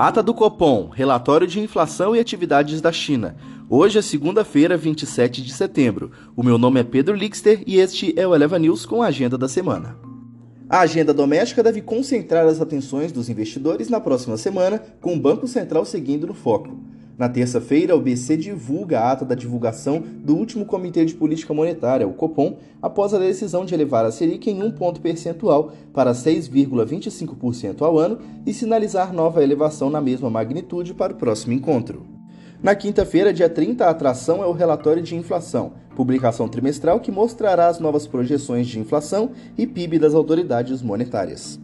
[0.00, 3.34] Ata do Copom, relatório de inflação e atividades da China.
[3.68, 6.12] Hoje é segunda-feira, 27 de setembro.
[6.36, 9.36] O meu nome é Pedro Lixter e este é o Eleva News com a agenda
[9.36, 9.96] da semana.
[10.70, 15.48] A agenda doméstica deve concentrar as atenções dos investidores na próxima semana, com o Banco
[15.48, 16.78] Central seguindo no foco.
[17.18, 22.06] Na terça-feira, o BC divulga a ata da divulgação do último Comitê de Política Monetária,
[22.06, 27.82] o Copom, após a decisão de elevar a Selic em um ponto percentual para 6,25%
[27.82, 32.06] ao ano e sinalizar nova elevação na mesma magnitude para o próximo encontro.
[32.62, 37.66] Na quinta-feira, dia 30, a atração é o relatório de inflação, publicação trimestral que mostrará
[37.66, 41.58] as novas projeções de inflação e PIB das autoridades monetárias.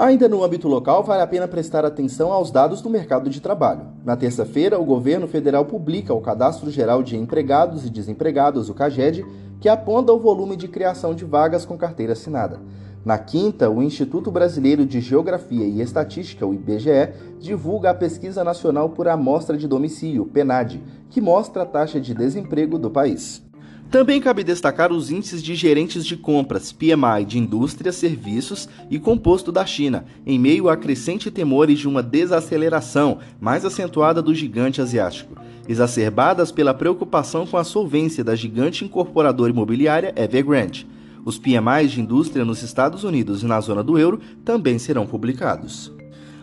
[0.00, 3.82] Ainda no âmbito local, vale a pena prestar atenção aos dados do mercado de trabalho.
[4.02, 9.26] Na terça-feira, o governo federal publica o Cadastro Geral de Empregados e Desempregados, o CAGED,
[9.60, 12.58] que aponta o volume de criação de vagas com carteira assinada.
[13.04, 18.88] Na quinta, o Instituto Brasileiro de Geografia e Estatística, o IBGE, divulga a Pesquisa Nacional
[18.88, 23.42] por Amostra de Domicílio, PENAD, que mostra a taxa de desemprego do país.
[23.90, 29.50] Também cabe destacar os índices de gerentes de compras, PMI, de indústria, serviços e composto
[29.50, 35.34] da China, em meio a crescente temores de uma desaceleração mais acentuada do gigante asiático,
[35.68, 40.86] exacerbadas pela preocupação com a solvência da gigante incorporadora imobiliária Evergrande.
[41.24, 45.92] Os PMIs de indústria nos Estados Unidos e na zona do euro também serão publicados.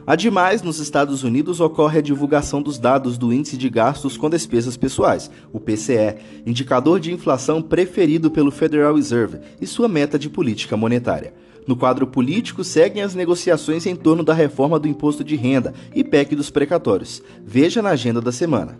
[0.07, 4.77] Ademais, nos Estados Unidos ocorre a divulgação dos dados do Índice de Gastos com Despesas
[4.77, 10.77] Pessoais, o PCE, indicador de inflação preferido pelo Federal Reserve e sua meta de política
[10.77, 11.33] monetária.
[11.67, 16.05] No quadro político, seguem as negociações em torno da reforma do imposto de renda e
[16.05, 17.21] PEC dos precatórios.
[17.45, 18.79] Veja na agenda da semana.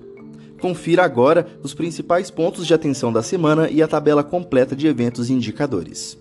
[0.61, 5.29] Confira agora os principais pontos de atenção da semana e a tabela completa de eventos
[5.29, 6.17] e indicadores.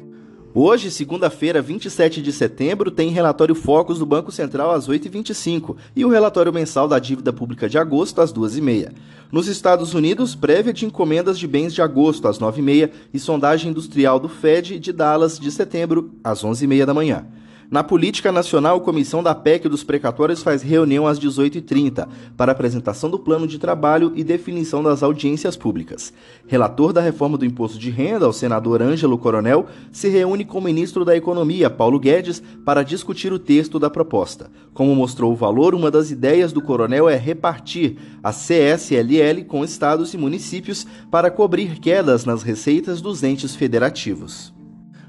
[0.58, 6.08] Hoje, segunda-feira, 27 de setembro, tem relatório Focus do Banco Central às 8h25 e o
[6.08, 8.90] relatório mensal da dívida pública de agosto às 2h30.
[9.30, 14.18] Nos Estados Unidos, prévia de encomendas de bens de agosto às 9h30 e sondagem industrial
[14.18, 17.26] do Fed de Dallas de setembro às 11h30 da manhã.
[17.68, 22.06] Na política nacional, a comissão da PEC dos precatórios faz reunião às 18h30
[22.36, 26.12] para apresentação do plano de trabalho e definição das audiências públicas.
[26.46, 30.62] Relator da reforma do imposto de renda, o senador Ângelo Coronel, se reúne com o
[30.62, 34.48] ministro da Economia, Paulo Guedes, para discutir o texto da proposta.
[34.72, 40.14] Como mostrou o valor, uma das ideias do coronel é repartir a CSLL com estados
[40.14, 44.55] e municípios para cobrir quedas nas receitas dos entes federativos.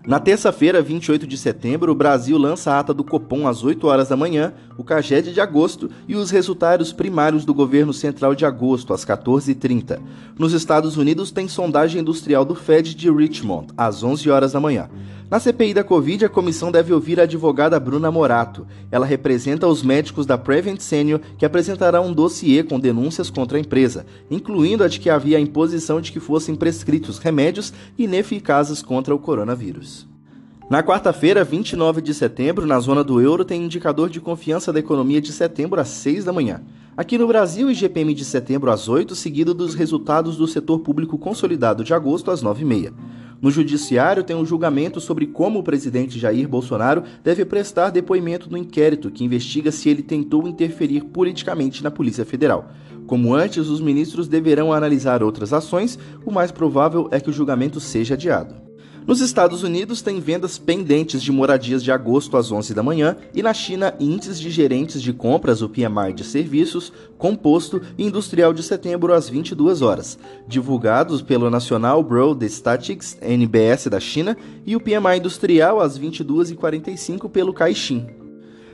[0.08, 4.08] Na terça-feira, 28 de setembro, o Brasil lança a ata do Copom às 8 horas
[4.08, 8.94] da manhã, o CAGED de agosto e os resultados primários do governo central de agosto,
[8.94, 10.00] às 14h30.
[10.40, 14.90] Nos Estados Unidos, tem sondagem industrial do Fed de Richmond, às 11 horas da manhã.
[15.30, 18.66] Na CPI da Covid, a comissão deve ouvir a advogada Bruna Morato.
[18.90, 23.60] Ela representa os médicos da Prevent Senior que apresentarão um dossiê com denúncias contra a
[23.60, 29.14] empresa, incluindo a de que havia a imposição de que fossem prescritos remédios ineficazes contra
[29.14, 30.08] o coronavírus.
[30.70, 35.20] Na quarta-feira, 29 de setembro, na zona do euro, tem indicador de confiança da economia
[35.20, 36.62] de setembro às 6 da manhã.
[36.96, 41.84] Aqui no Brasil, IGPM de setembro às 8, seguido dos resultados do setor público consolidado
[41.84, 42.94] de agosto às 9h30.
[43.42, 48.58] No judiciário tem um julgamento sobre como o presidente Jair Bolsonaro deve prestar depoimento no
[48.58, 52.72] inquérito que investiga se ele tentou interferir politicamente na Polícia Federal.
[53.06, 57.80] Como antes, os ministros deverão analisar outras ações, o mais provável é que o julgamento
[57.80, 58.67] seja adiado.
[59.08, 63.42] Nos Estados Unidos, tem vendas pendentes de moradias de agosto às 11 da manhã e
[63.42, 68.62] na China, índices de gerentes de compras, o PMI de serviços, composto e industrial de
[68.62, 74.36] setembro às 22 horas, divulgados pelo National Bureau de Statistics, NBS da China,
[74.66, 78.27] e o PMI industrial às 22h45 pelo Caixin.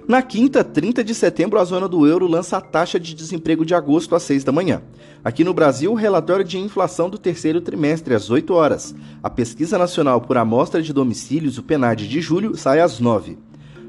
[0.06, 3.74] Na quinta, 30 de setembro, a zona do euro lança a taxa de desemprego de
[3.74, 4.82] agosto às 6 da manhã.
[5.24, 8.94] Aqui no Brasil, o relatório de inflação do terceiro trimestre às 8 horas.
[9.24, 13.38] A pesquisa nacional por amostra de domicílios, o PNAD de julho, sai às 9.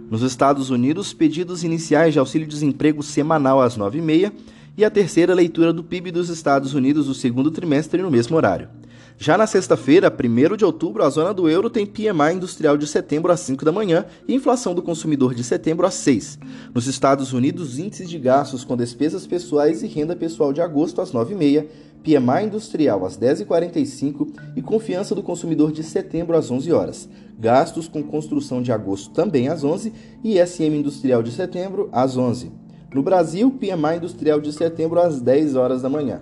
[0.09, 4.33] Nos Estados Unidos, pedidos iniciais de auxílio-desemprego semanal às 9h30
[4.77, 8.69] e a terceira leitura do PIB dos Estados Unidos do segundo trimestre no mesmo horário.
[9.17, 13.31] Já na sexta-feira, 1 de outubro, a zona do euro tem PMI industrial de setembro
[13.31, 16.39] às 5 da manhã e inflação do consumidor de setembro às 6.
[16.75, 21.13] Nos Estados Unidos, índices de gastos com despesas pessoais e renda pessoal de agosto às
[21.13, 21.67] 9h30,
[22.03, 27.09] PMI industrial às 10h45 e confiança do consumidor de setembro às 11 horas.
[27.39, 29.93] Gastos com construção de agosto também às 11
[30.25, 32.53] e SM industrial de setembro às 11.
[32.93, 36.21] No Brasil, PMI industrial de setembro às 10 horas da manhã.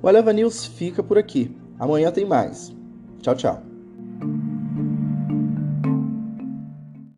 [0.00, 1.63] O Eleva News fica por aqui.
[1.84, 2.74] Amanhã tem mais.
[3.20, 3.73] Tchau, tchau.